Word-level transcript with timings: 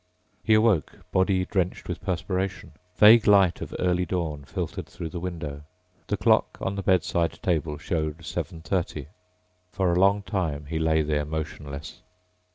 He 0.43 0.55
awoke, 0.55 0.97
body 1.11 1.45
drenched 1.45 1.87
with 1.87 2.01
perspiration. 2.01 2.71
Vague 2.97 3.27
light 3.27 3.61
of 3.61 3.75
early 3.77 4.07
dawn 4.07 4.45
filtered 4.45 4.87
through 4.87 5.09
the 5.09 5.19
window. 5.19 5.61
The 6.07 6.17
clock 6.17 6.57
on 6.59 6.73
the 6.75 6.81
bedside 6.81 7.39
table 7.43 7.77
showed 7.77 8.17
7:30. 8.17 9.05
For 9.71 9.93
a 9.93 9.99
long 9.99 10.23
time 10.23 10.65
he 10.65 10.79
lay 10.79 11.03
there 11.03 11.23
motionless. 11.23 12.01